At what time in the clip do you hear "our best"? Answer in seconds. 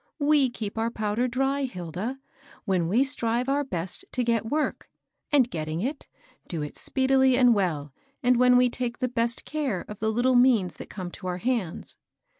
3.47-4.03